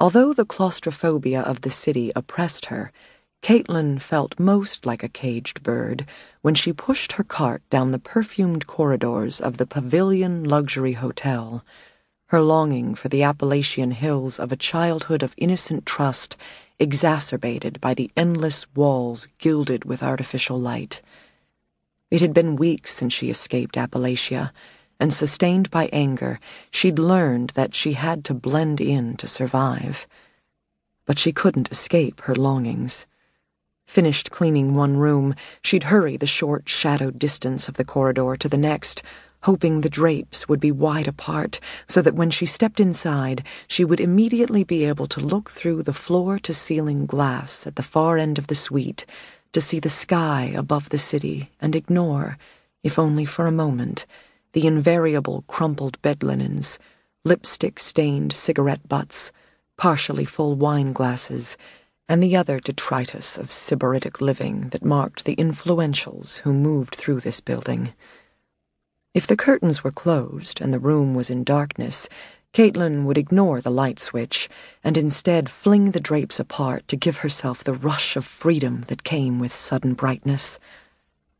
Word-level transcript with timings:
Although 0.00 0.32
the 0.32 0.46
claustrophobia 0.46 1.42
of 1.42 1.60
the 1.60 1.68
city 1.68 2.10
oppressed 2.16 2.66
her, 2.66 2.90
Caitlyn 3.42 4.00
felt 4.00 4.40
most 4.40 4.86
like 4.86 5.02
a 5.02 5.10
caged 5.10 5.62
bird 5.62 6.06
when 6.40 6.54
she 6.54 6.72
pushed 6.72 7.12
her 7.12 7.24
cart 7.24 7.62
down 7.68 7.90
the 7.90 7.98
perfumed 7.98 8.66
corridors 8.66 9.42
of 9.42 9.58
the 9.58 9.66
Pavilion 9.66 10.42
Luxury 10.44 10.94
Hotel, 10.94 11.62
her 12.28 12.40
longing 12.40 12.94
for 12.94 13.10
the 13.10 13.22
Appalachian 13.22 13.90
hills 13.90 14.38
of 14.38 14.50
a 14.50 14.56
childhood 14.56 15.22
of 15.22 15.34
innocent 15.36 15.84
trust 15.84 16.34
exacerbated 16.78 17.78
by 17.78 17.92
the 17.92 18.10
endless 18.16 18.66
walls 18.74 19.28
gilded 19.36 19.84
with 19.84 20.02
artificial 20.02 20.58
light. 20.58 21.02
It 22.10 22.22
had 22.22 22.32
been 22.32 22.56
weeks 22.56 22.94
since 22.94 23.12
she 23.12 23.28
escaped 23.28 23.76
Appalachia, 23.76 24.52
and 25.00 25.12
sustained 25.12 25.70
by 25.70 25.88
anger, 25.92 26.38
she'd 26.70 26.98
learned 26.98 27.50
that 27.50 27.74
she 27.74 27.94
had 27.94 28.24
to 28.26 28.34
blend 28.34 28.80
in 28.80 29.16
to 29.16 29.26
survive. 29.26 30.06
But 31.06 31.18
she 31.18 31.32
couldn't 31.32 31.72
escape 31.72 32.20
her 32.22 32.34
longings. 32.36 33.06
Finished 33.86 34.30
cleaning 34.30 34.74
one 34.74 34.98
room, 34.98 35.34
she'd 35.62 35.84
hurry 35.84 36.16
the 36.16 36.26
short, 36.26 36.68
shadowed 36.68 37.18
distance 37.18 37.66
of 37.66 37.74
the 37.74 37.84
corridor 37.84 38.36
to 38.36 38.48
the 38.48 38.56
next, 38.56 39.02
hoping 39.44 39.80
the 39.80 39.88
drapes 39.88 40.48
would 40.48 40.60
be 40.60 40.70
wide 40.70 41.08
apart 41.08 41.58
so 41.88 42.02
that 42.02 42.14
when 42.14 42.30
she 42.30 42.46
stepped 42.46 42.78
inside, 42.78 43.42
she 43.66 43.84
would 43.84 43.98
immediately 43.98 44.62
be 44.62 44.84
able 44.84 45.06
to 45.06 45.18
look 45.18 45.50
through 45.50 45.82
the 45.82 45.94
floor 45.94 46.38
to 46.38 46.52
ceiling 46.52 47.06
glass 47.06 47.66
at 47.66 47.76
the 47.76 47.82
far 47.82 48.18
end 48.18 48.38
of 48.38 48.48
the 48.48 48.54
suite 48.54 49.06
to 49.52 49.60
see 49.60 49.80
the 49.80 49.90
sky 49.90 50.52
above 50.54 50.90
the 50.90 50.98
city 50.98 51.50
and 51.60 51.74
ignore, 51.74 52.38
if 52.84 52.98
only 52.98 53.24
for 53.24 53.46
a 53.46 53.52
moment, 53.52 54.06
the 54.52 54.66
invariable 54.66 55.44
crumpled 55.46 56.00
bed 56.02 56.22
linens, 56.22 56.78
lipstick 57.24 57.78
stained 57.78 58.32
cigarette 58.32 58.88
butts, 58.88 59.30
partially 59.76 60.24
full 60.24 60.54
wine 60.54 60.92
glasses 60.92 61.56
and 62.08 62.22
the 62.22 62.36
other 62.36 62.58
detritus 62.58 63.38
of 63.38 63.50
sybaritic 63.50 64.20
living 64.20 64.70
that 64.70 64.84
marked 64.84 65.24
the 65.24 65.36
influentials 65.36 66.38
who 66.40 66.52
moved 66.52 66.94
through 66.94 67.20
this 67.20 67.40
building. 67.40 67.92
If 69.14 69.26
the 69.28 69.36
curtains 69.36 69.84
were 69.84 69.92
closed 69.92 70.60
and 70.60 70.74
the 70.74 70.80
room 70.80 71.14
was 71.14 71.30
in 71.30 71.44
darkness, 71.44 72.08
Caitlyn 72.52 73.04
would 73.04 73.16
ignore 73.16 73.60
the 73.60 73.70
light 73.70 74.00
switch 74.00 74.48
and 74.82 74.96
instead 74.96 75.48
fling 75.48 75.92
the 75.92 76.00
drapes 76.00 76.40
apart 76.40 76.88
to 76.88 76.96
give 76.96 77.18
herself 77.18 77.62
the 77.62 77.74
rush 77.74 78.16
of 78.16 78.24
freedom 78.24 78.82
that 78.88 79.04
came 79.04 79.38
with 79.38 79.52
sudden 79.52 79.94
brightness. 79.94 80.58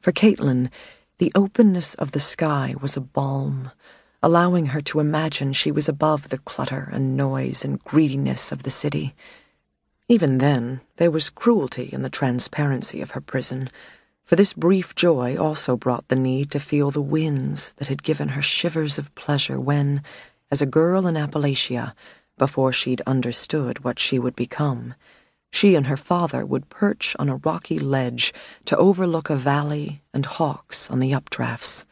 For 0.00 0.10
Caitlyn, 0.10 0.68
the 1.18 1.32
openness 1.34 1.94
of 1.94 2.12
the 2.12 2.20
sky 2.20 2.74
was 2.80 2.94
a 2.96 3.00
balm, 3.00 3.70
allowing 4.22 4.66
her 4.66 4.82
to 4.82 5.00
imagine 5.00 5.52
she 5.52 5.72
was 5.72 5.88
above 5.88 6.28
the 6.28 6.38
clutter 6.38 6.90
and 6.92 7.16
noise 7.16 7.64
and 7.64 7.82
greediness 7.84 8.52
of 8.52 8.64
the 8.64 8.70
city. 8.70 9.14
Even 10.08 10.38
then, 10.38 10.82
there 10.96 11.10
was 11.10 11.30
cruelty 11.30 11.88
in 11.90 12.02
the 12.02 12.10
transparency 12.10 13.00
of 13.00 13.12
her 13.12 13.20
prison, 13.22 13.70
for 14.24 14.36
this 14.36 14.52
brief 14.52 14.94
joy 14.94 15.36
also 15.36 15.74
brought 15.74 16.06
the 16.08 16.16
need 16.16 16.50
to 16.50 16.60
feel 16.60 16.90
the 16.90 17.00
winds 17.00 17.72
that 17.74 17.88
had 17.88 18.02
given 18.02 18.30
her 18.30 18.42
shivers 18.42 18.98
of 18.98 19.14
pleasure 19.14 19.58
when, 19.58 20.02
as 20.50 20.60
a 20.60 20.66
girl 20.66 21.06
in 21.06 21.14
Appalachia, 21.14 21.94
before 22.36 22.72
she'd 22.72 23.00
understood 23.06 23.84
what 23.84 23.98
she 23.98 24.18
would 24.18 24.36
become, 24.36 24.94
she 25.52 25.74
and 25.74 25.86
her 25.86 25.96
father 25.96 26.44
would 26.44 26.68
perch 26.68 27.16
on 27.18 27.28
a 27.28 27.36
rocky 27.36 27.78
ledge 27.78 28.32
to 28.64 28.76
overlook 28.76 29.30
a 29.30 29.36
valley 29.36 30.02
and 30.12 30.26
hawks 30.26 30.90
on 30.90 30.98
the 30.98 31.12
updrafts. 31.12 31.84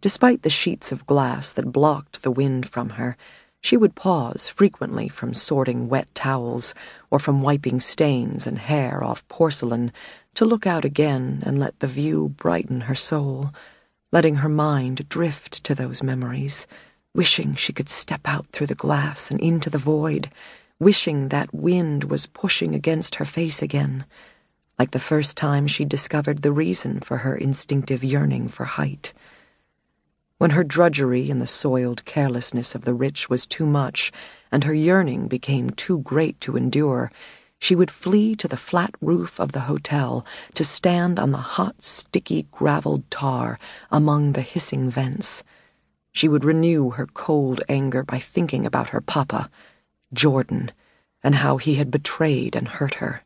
Despite 0.00 0.42
the 0.42 0.50
sheets 0.50 0.90
of 0.92 1.06
glass 1.06 1.52
that 1.52 1.72
blocked 1.72 2.22
the 2.22 2.30
wind 2.30 2.68
from 2.68 2.90
her, 2.90 3.16
she 3.60 3.76
would 3.76 3.94
pause 3.94 4.48
frequently 4.48 5.08
from 5.08 5.32
sorting 5.34 5.88
wet 5.88 6.12
towels 6.14 6.74
or 7.10 7.20
from 7.20 7.42
wiping 7.42 7.78
stains 7.78 8.44
and 8.44 8.58
hair 8.58 9.04
off 9.04 9.26
porcelain 9.28 9.92
to 10.34 10.44
look 10.44 10.66
out 10.66 10.84
again 10.84 11.42
and 11.46 11.60
let 11.60 11.78
the 11.78 11.86
view 11.86 12.28
brighten 12.30 12.82
her 12.82 12.94
soul, 12.96 13.52
letting 14.10 14.36
her 14.36 14.48
mind 14.48 15.08
drift 15.08 15.62
to 15.62 15.74
those 15.74 16.02
memories, 16.02 16.66
wishing 17.14 17.54
she 17.54 17.72
could 17.72 17.88
step 17.88 18.22
out 18.24 18.46
through 18.48 18.66
the 18.66 18.74
glass 18.74 19.30
and 19.30 19.40
into 19.40 19.70
the 19.70 19.78
void, 19.78 20.28
wishing 20.78 21.28
that 21.28 21.54
wind 21.54 22.04
was 22.04 22.26
pushing 22.26 22.74
against 22.74 23.16
her 23.16 23.24
face 23.24 23.62
again, 23.62 24.04
like 24.78 24.90
the 24.90 24.98
first 24.98 25.36
time 25.36 25.66
she 25.66 25.84
discovered 25.84 26.42
the 26.42 26.52
reason 26.52 27.00
for 27.00 27.18
her 27.18 27.36
instinctive 27.36 28.02
yearning 28.02 28.48
for 28.48 28.64
height. 28.64 29.12
When 30.38 30.50
her 30.50 30.64
drudgery 30.64 31.30
and 31.30 31.40
the 31.40 31.46
soiled 31.46 32.04
carelessness 32.04 32.74
of 32.74 32.84
the 32.84 32.94
rich 32.94 33.30
was 33.30 33.46
too 33.46 33.64
much, 33.64 34.10
and 34.50 34.64
her 34.64 34.74
yearning 34.74 35.28
became 35.28 35.70
too 35.70 36.00
great 36.00 36.40
to 36.40 36.56
endure, 36.56 37.12
she 37.60 37.76
would 37.76 37.92
flee 37.92 38.34
to 38.34 38.48
the 38.48 38.56
flat 38.56 38.92
roof 39.00 39.38
of 39.38 39.52
the 39.52 39.70
hotel 39.70 40.26
to 40.54 40.64
stand 40.64 41.20
on 41.20 41.30
the 41.30 41.38
hot, 41.38 41.80
sticky, 41.84 42.48
graveled 42.50 43.08
tar 43.08 43.56
among 43.88 44.32
the 44.32 44.42
hissing 44.42 44.90
vents. 44.90 45.44
She 46.10 46.26
would 46.26 46.44
renew 46.44 46.90
her 46.90 47.06
cold 47.06 47.62
anger 47.68 48.02
by 48.02 48.18
thinking 48.18 48.66
about 48.66 48.88
her 48.88 49.00
papa, 49.00 49.48
Jordan, 50.12 50.72
and 51.22 51.36
how 51.36 51.56
he 51.56 51.76
had 51.76 51.90
betrayed 51.90 52.54
and 52.56 52.68
hurt 52.68 52.94
her. 52.94 53.22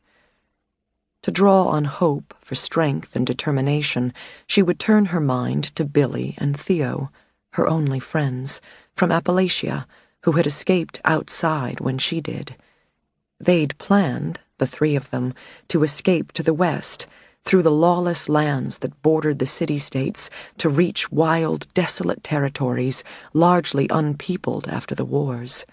To 1.22 1.30
draw 1.30 1.64
on 1.64 1.86
hope 1.86 2.34
for 2.40 2.54
strength 2.54 3.16
and 3.16 3.26
determination, 3.26 4.12
she 4.46 4.62
would 4.62 4.78
turn 4.78 5.06
her 5.06 5.20
mind 5.20 5.64
to 5.74 5.84
Billy 5.84 6.36
and 6.38 6.58
Theo, 6.58 7.10
her 7.54 7.66
only 7.66 7.98
friends, 7.98 8.60
from 8.94 9.10
Appalachia, 9.10 9.86
who 10.22 10.32
had 10.32 10.46
escaped 10.46 11.00
outside 11.04 11.80
when 11.80 11.98
she 11.98 12.20
did. 12.20 12.56
They'd 13.40 13.76
planned, 13.78 14.40
the 14.58 14.66
three 14.66 14.94
of 14.94 15.10
them, 15.10 15.34
to 15.68 15.82
escape 15.82 16.32
to 16.32 16.42
the 16.42 16.54
west, 16.54 17.06
through 17.44 17.62
the 17.62 17.70
lawless 17.70 18.28
lands 18.28 18.78
that 18.78 19.02
bordered 19.02 19.38
the 19.38 19.46
city 19.46 19.78
states, 19.78 20.30
to 20.58 20.68
reach 20.68 21.10
wild, 21.10 21.66
desolate 21.74 22.22
territories, 22.22 23.02
largely 23.32 23.88
unpeopled 23.90 24.68
after 24.68 24.94
the 24.94 25.04
wars. 25.04 25.64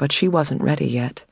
But 0.00 0.12
she 0.12 0.28
wasn't 0.28 0.62
ready 0.62 0.86
yet. 0.86 1.26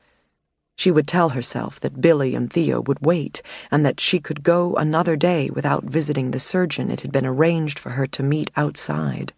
She 0.77 0.91
would 0.91 1.07
tell 1.07 1.29
herself 1.29 1.79
that 1.79 2.01
Billy 2.01 2.35
and 2.35 2.53
Theo 2.53 2.81
would 2.81 2.99
wait, 3.01 3.41
and 3.71 3.83
that 3.83 3.99
she 3.99 4.19
could 4.19 4.43
go 4.43 4.75
another 4.75 5.15
day 5.15 5.49
without 5.49 5.85
visiting 5.85 6.29
the 6.29 6.39
surgeon 6.39 6.91
it 6.91 7.01
had 7.01 7.11
been 7.11 7.25
arranged 7.25 7.79
for 7.79 7.89
her 7.89 8.05
to 8.05 8.21
meet 8.21 8.51
outside. 8.55 9.33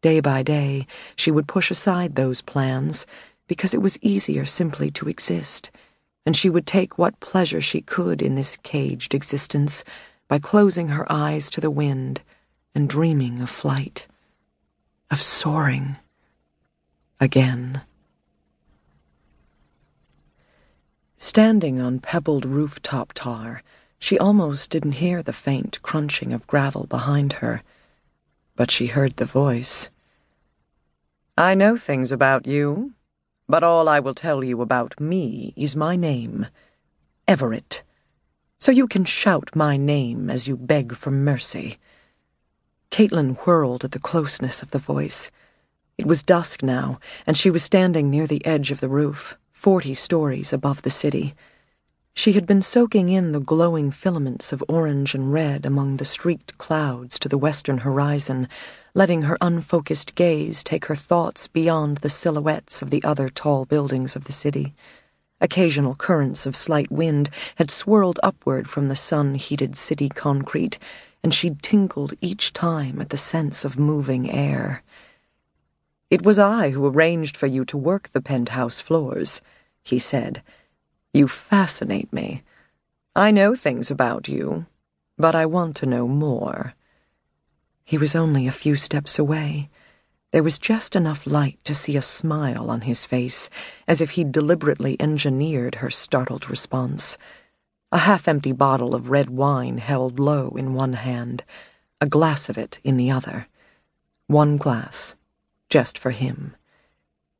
Day 0.00 0.20
by 0.20 0.44
day, 0.44 0.86
she 1.16 1.32
would 1.32 1.48
push 1.48 1.72
aside 1.72 2.14
those 2.14 2.40
plans, 2.40 3.04
because 3.48 3.74
it 3.74 3.82
was 3.82 3.98
easier 4.00 4.46
simply 4.46 4.92
to 4.92 5.08
exist, 5.08 5.72
and 6.24 6.36
she 6.36 6.48
would 6.48 6.68
take 6.68 6.96
what 6.96 7.18
pleasure 7.18 7.60
she 7.60 7.80
could 7.80 8.22
in 8.22 8.36
this 8.36 8.56
caged 8.62 9.12
existence 9.12 9.82
by 10.28 10.38
closing 10.38 10.86
her 10.86 11.04
eyes 11.10 11.50
to 11.50 11.60
the 11.60 11.68
wind 11.68 12.22
and 12.76 12.88
dreaming 12.88 13.40
of 13.40 13.50
flight, 13.50 14.06
of 15.10 15.20
soaring 15.20 15.96
again. 17.18 17.82
Standing 21.22 21.78
on 21.78 21.98
pebbled 21.98 22.46
rooftop 22.46 23.12
tar, 23.12 23.62
she 23.98 24.18
almost 24.18 24.70
didn't 24.70 24.92
hear 24.92 25.22
the 25.22 25.34
faint 25.34 25.78
crunching 25.82 26.32
of 26.32 26.46
gravel 26.46 26.86
behind 26.86 27.34
her, 27.34 27.62
but 28.56 28.70
she 28.70 28.86
heard 28.86 29.16
the 29.16 29.26
voice. 29.26 29.90
I 31.36 31.54
know 31.54 31.76
things 31.76 32.10
about 32.10 32.46
you, 32.46 32.94
but 33.46 33.62
all 33.62 33.86
I 33.86 34.00
will 34.00 34.14
tell 34.14 34.42
you 34.42 34.62
about 34.62 34.98
me 34.98 35.52
is 35.56 35.76
my 35.76 35.94
name, 35.94 36.46
Everett. 37.28 37.82
So 38.58 38.72
you 38.72 38.88
can 38.88 39.04
shout 39.04 39.50
my 39.54 39.76
name 39.76 40.30
as 40.30 40.48
you 40.48 40.56
beg 40.56 40.94
for 40.94 41.10
mercy. 41.10 41.78
Caitlyn 42.90 43.36
whirled 43.44 43.84
at 43.84 43.92
the 43.92 43.98
closeness 43.98 44.62
of 44.62 44.70
the 44.70 44.78
voice. 44.78 45.30
It 45.98 46.06
was 46.06 46.22
dusk 46.22 46.62
now, 46.62 46.98
and 47.26 47.36
she 47.36 47.50
was 47.50 47.62
standing 47.62 48.08
near 48.08 48.26
the 48.26 48.44
edge 48.46 48.70
of 48.70 48.80
the 48.80 48.88
roof 48.88 49.36
forty 49.60 49.92
stories 49.92 50.54
above 50.54 50.80
the 50.80 50.88
city. 50.88 51.34
She 52.14 52.32
had 52.32 52.46
been 52.46 52.62
soaking 52.62 53.10
in 53.10 53.32
the 53.32 53.40
glowing 53.40 53.90
filaments 53.90 54.54
of 54.54 54.64
orange 54.70 55.14
and 55.14 55.34
red 55.34 55.66
among 55.66 55.98
the 55.98 56.06
streaked 56.06 56.56
clouds 56.56 57.18
to 57.18 57.28
the 57.28 57.36
western 57.36 57.76
horizon, 57.76 58.48
letting 58.94 59.20
her 59.20 59.36
unfocused 59.38 60.14
gaze 60.14 60.64
take 60.64 60.86
her 60.86 60.94
thoughts 60.94 61.46
beyond 61.46 61.98
the 61.98 62.08
silhouettes 62.08 62.80
of 62.80 62.88
the 62.88 63.04
other 63.04 63.28
tall 63.28 63.66
buildings 63.66 64.16
of 64.16 64.24
the 64.24 64.32
city. 64.32 64.74
Occasional 65.42 65.94
currents 65.94 66.46
of 66.46 66.56
slight 66.56 66.90
wind 66.90 67.28
had 67.56 67.70
swirled 67.70 68.18
upward 68.22 68.66
from 68.66 68.88
the 68.88 68.96
sun 68.96 69.34
heated 69.34 69.76
city 69.76 70.08
concrete, 70.08 70.78
and 71.22 71.34
she'd 71.34 71.62
tingled 71.62 72.14
each 72.22 72.54
time 72.54 72.98
at 72.98 73.10
the 73.10 73.18
sense 73.18 73.62
of 73.66 73.78
moving 73.78 74.30
air. 74.30 74.82
It 76.10 76.22
was 76.22 76.40
I 76.40 76.70
who 76.70 76.84
arranged 76.86 77.36
for 77.36 77.46
you 77.46 77.64
to 77.66 77.76
work 77.76 78.08
the 78.08 78.20
penthouse 78.20 78.80
floors, 78.80 79.40
he 79.84 80.00
said. 80.00 80.42
You 81.12 81.28
fascinate 81.28 82.12
me. 82.12 82.42
I 83.14 83.30
know 83.30 83.54
things 83.54 83.92
about 83.92 84.26
you, 84.26 84.66
but 85.16 85.36
I 85.36 85.46
want 85.46 85.76
to 85.76 85.86
know 85.86 86.08
more. 86.08 86.74
He 87.84 87.96
was 87.96 88.16
only 88.16 88.48
a 88.48 88.52
few 88.52 88.74
steps 88.74 89.20
away. 89.20 89.68
There 90.32 90.42
was 90.42 90.58
just 90.58 90.96
enough 90.96 91.28
light 91.28 91.58
to 91.64 91.74
see 91.74 91.96
a 91.96 92.02
smile 92.02 92.70
on 92.70 92.82
his 92.82 93.04
face, 93.04 93.48
as 93.86 94.00
if 94.00 94.10
he'd 94.10 94.32
deliberately 94.32 94.96
engineered 94.98 95.76
her 95.76 95.90
startled 95.90 96.50
response. 96.50 97.18
A 97.92 97.98
half 97.98 98.26
empty 98.26 98.52
bottle 98.52 98.94
of 98.94 99.10
red 99.10 99.30
wine 99.30 99.78
held 99.78 100.18
low 100.18 100.50
in 100.50 100.74
one 100.74 100.94
hand, 100.94 101.44
a 102.00 102.06
glass 102.06 102.48
of 102.48 102.58
it 102.58 102.80
in 102.82 102.96
the 102.96 103.10
other. 103.10 103.46
One 104.28 104.56
glass, 104.56 105.14
just 105.70 105.96
for 105.96 106.10
him. 106.10 106.54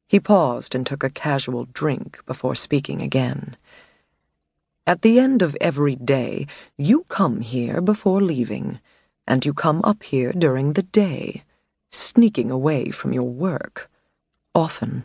He 0.08 0.18
paused 0.18 0.74
and 0.74 0.86
took 0.86 1.04
a 1.04 1.10
casual 1.10 1.66
drink 1.66 2.20
before 2.26 2.54
speaking 2.54 3.02
again. 3.02 3.56
At 4.86 5.02
the 5.02 5.20
end 5.20 5.42
of 5.42 5.56
every 5.60 5.96
day, 5.96 6.46
you 6.78 7.04
come 7.08 7.42
here 7.42 7.80
before 7.80 8.22
leaving, 8.22 8.80
and 9.26 9.44
you 9.44 9.52
come 9.52 9.80
up 9.84 10.02
here 10.02 10.32
during 10.32 10.72
the 10.72 10.82
day 10.82 11.44
sneaking 11.90 12.50
away 12.50 12.90
from 12.90 13.12
your 13.12 13.28
work. 13.28 13.90
Often. 14.54 15.04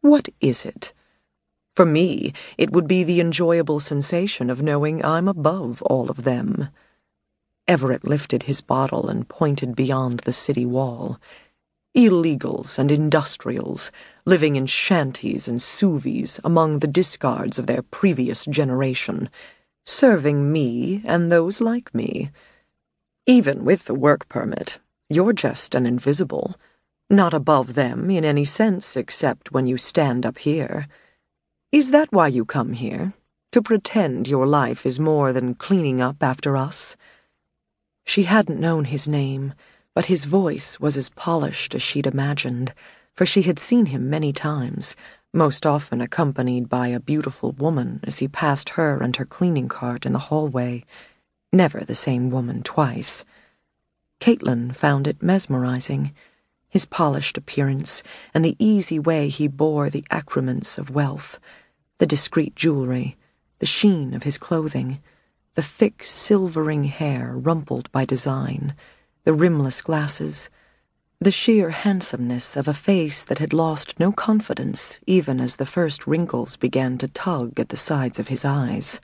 What 0.00 0.28
is 0.40 0.64
it? 0.64 0.92
For 1.74 1.84
me, 1.84 2.32
it 2.56 2.70
would 2.72 2.86
be 2.86 3.04
the 3.04 3.20
enjoyable 3.20 3.80
sensation 3.80 4.48
of 4.48 4.62
knowing 4.62 5.04
I'm 5.04 5.28
above 5.28 5.82
all 5.82 6.10
of 6.10 6.24
them. 6.24 6.68
Everett 7.66 8.06
lifted 8.06 8.44
his 8.44 8.60
bottle 8.60 9.08
and 9.08 9.28
pointed 9.28 9.74
beyond 9.74 10.20
the 10.20 10.32
city 10.32 10.66
wall. 10.66 11.18
Illegals 11.96 12.76
and 12.76 12.90
industrials, 12.90 13.92
living 14.24 14.56
in 14.56 14.66
shanties 14.66 15.46
and 15.46 15.60
soovies 15.60 16.40
among 16.42 16.80
the 16.80 16.88
discards 16.88 17.56
of 17.56 17.68
their 17.68 17.82
previous 17.82 18.44
generation, 18.46 19.30
serving 19.84 20.50
me 20.50 21.02
and 21.04 21.30
those 21.30 21.60
like 21.60 21.94
me. 21.94 22.32
Even 23.26 23.64
with 23.64 23.84
the 23.84 23.94
work 23.94 24.28
permit, 24.28 24.80
you're 25.08 25.32
just 25.32 25.72
an 25.72 25.86
invisible, 25.86 26.56
not 27.08 27.32
above 27.32 27.74
them 27.74 28.10
in 28.10 28.24
any 28.24 28.44
sense 28.44 28.96
except 28.96 29.52
when 29.52 29.68
you 29.68 29.78
stand 29.78 30.26
up 30.26 30.38
here. 30.38 30.88
Is 31.70 31.92
that 31.92 32.12
why 32.12 32.26
you 32.26 32.44
come 32.44 32.72
here? 32.72 33.12
To 33.52 33.62
pretend 33.62 34.26
your 34.26 34.48
life 34.48 34.84
is 34.84 34.98
more 34.98 35.32
than 35.32 35.54
cleaning 35.54 36.00
up 36.00 36.24
after 36.24 36.56
us? 36.56 36.96
She 38.04 38.24
hadn't 38.24 38.58
known 38.58 38.86
his 38.86 39.06
name, 39.06 39.54
but 39.94 40.06
his 40.06 40.24
voice 40.24 40.80
was 40.80 40.96
as 40.96 41.08
polished 41.10 41.74
as 41.74 41.82
she'd 41.82 42.06
imagined, 42.06 42.74
for 43.14 43.24
she 43.24 43.42
had 43.42 43.58
seen 43.58 43.86
him 43.86 44.10
many 44.10 44.32
times, 44.32 44.96
most 45.32 45.64
often 45.64 46.00
accompanied 46.00 46.68
by 46.68 46.88
a 46.88 47.00
beautiful 47.00 47.52
woman 47.52 48.00
as 48.02 48.18
he 48.18 48.28
passed 48.28 48.70
her 48.70 49.00
and 49.00 49.16
her 49.16 49.24
cleaning 49.24 49.68
cart 49.68 50.04
in 50.04 50.12
the 50.12 50.18
hallway. 50.30 50.84
Never 51.52 51.80
the 51.80 51.94
same 51.94 52.30
woman 52.30 52.62
twice. 52.62 53.24
Caitlyn 54.20 54.74
found 54.74 55.06
it 55.06 55.22
mesmerizing, 55.22 56.12
his 56.68 56.84
polished 56.84 57.38
appearance 57.38 58.02
and 58.32 58.44
the 58.44 58.56
easy 58.58 58.98
way 58.98 59.28
he 59.28 59.46
bore 59.46 59.88
the 59.90 60.04
accoutrements 60.10 60.76
of 60.76 60.90
wealth, 60.90 61.38
the 61.98 62.06
discreet 62.06 62.56
jewelry, 62.56 63.16
the 63.60 63.66
sheen 63.66 64.12
of 64.12 64.24
his 64.24 64.38
clothing, 64.38 65.00
the 65.54 65.62
thick 65.62 66.02
silvering 66.02 66.84
hair 66.84 67.32
rumpled 67.36 67.92
by 67.92 68.04
design, 68.04 68.74
the 69.24 69.34
rimless 69.34 69.82
glasses, 69.82 70.48
the 71.18 71.30
sheer 71.30 71.70
handsomeness 71.70 72.56
of 72.56 72.68
a 72.68 72.74
face 72.74 73.24
that 73.24 73.38
had 73.38 73.52
lost 73.52 73.98
no 73.98 74.12
confidence 74.12 74.98
even 75.06 75.40
as 75.40 75.56
the 75.56 75.66
first 75.66 76.06
wrinkles 76.06 76.56
began 76.56 76.98
to 76.98 77.08
tug 77.08 77.58
at 77.58 77.70
the 77.70 77.76
sides 77.76 78.18
of 78.18 78.28
his 78.28 78.44
eyes. 78.44 79.00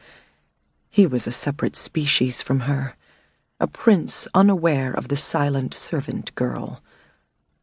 He 0.90 1.06
was 1.06 1.26
a 1.26 1.32
separate 1.32 1.76
species 1.76 2.42
from 2.42 2.60
her 2.60 2.96
a 3.60 3.66
prince 3.66 4.26
unaware 4.34 4.90
of 4.90 5.08
the 5.08 5.16
silent 5.16 5.74
servant 5.74 6.34
girl. 6.34 6.82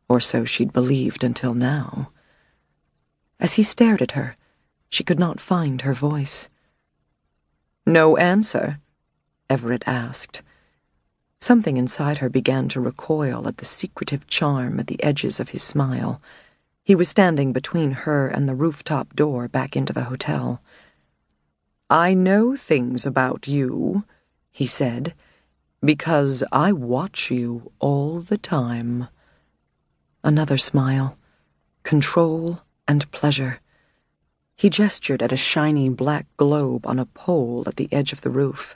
Or 0.08 0.20
so 0.20 0.46
she'd 0.46 0.72
believed 0.72 1.24
until 1.24 1.56
now. 1.56 2.12
As 3.40 3.54
he 3.54 3.64
stared 3.64 4.04
at 4.04 4.12
her, 4.12 4.38
she 4.90 5.04
could 5.04 5.18
not 5.18 5.42
find 5.42 5.82
her 5.82 5.94
voice. 5.94 6.50
No 7.84 8.16
answer? 8.16 8.80
Everett 9.50 9.88
asked. 9.88 10.44
Something 11.40 11.78
inside 11.78 12.18
her 12.18 12.30
began 12.30 12.68
to 12.70 12.82
recoil 12.82 13.48
at 13.48 13.58
the 13.58 13.66
secretive 13.66 14.28
charm 14.28 14.80
at 14.80 14.88
the 14.88 15.02
edges 15.04 15.40
of 15.40 15.50
his 15.50 15.64
smile. 15.64 16.22
He 16.84 16.96
was 16.96 17.10
standing 17.10 17.54
between 17.54 17.92
her 17.92 18.28
and 18.28 18.48
the 18.48 18.56
rooftop 18.56 19.16
door 19.16 19.48
back 19.48 19.76
into 19.76 19.94
the 19.94 20.06
hotel. 20.06 20.62
I 21.90 22.14
know 22.14 22.56
things 22.56 23.06
about 23.06 23.48
you, 23.48 24.04
he 24.52 24.66
said 24.66 25.14
because 25.84 26.44
I 26.52 26.72
watch 26.72 27.30
you 27.30 27.72
all 27.80 28.20
the 28.20 28.38
time. 28.38 29.08
Another 30.24 30.58
smile, 30.58 31.18
control 31.84 32.62
and 32.88 33.10
pleasure. 33.12 33.60
He 34.56 34.70
gestured 34.70 35.22
at 35.22 35.32
a 35.32 35.38
shiny 35.38 35.90
black 35.90 36.26
globe 36.36 36.88
on 36.88 36.98
a 36.98 37.06
pole 37.06 37.64
at 37.68 37.76
the 37.76 37.88
edge 37.92 38.12
of 38.12 38.22
the 38.22 38.32
roof. 38.32 38.76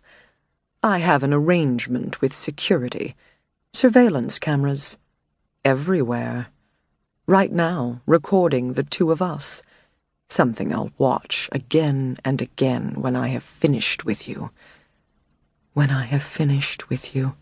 I 0.84 1.00
have 1.00 1.24
an 1.24 1.34
arrangement 1.34 2.22
with 2.22 2.34
security, 2.34 3.16
surveillance 3.74 4.40
cameras, 4.40 4.98
everywhere. 5.64 6.48
Right 7.28 7.52
now, 7.52 8.02
recording 8.06 8.74
the 8.74 8.84
two 8.84 9.12
of 9.12 9.22
us. 9.22 9.62
Something 10.30 10.74
I'll 10.74 10.92
watch 10.98 11.50
again 11.52 12.18
and 12.26 12.42
again 12.42 13.02
when 13.02 13.16
I 13.16 13.28
have 13.30 13.44
finished 13.44 14.06
with 14.06 14.28
you 14.28 14.52
when 15.74 15.90
I 15.90 16.04
have 16.06 16.24
finished 16.24 16.90
with 16.90 17.16
you. 17.16 17.36